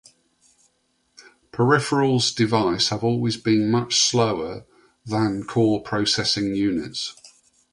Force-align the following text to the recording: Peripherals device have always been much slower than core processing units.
Peripherals 1.53 2.33
device 2.35 2.89
have 2.89 3.03
always 3.03 3.37
been 3.37 3.69
much 3.69 3.99
slower 3.99 4.65
than 5.05 5.43
core 5.43 5.79
processing 5.83 6.55
units. 6.55 7.15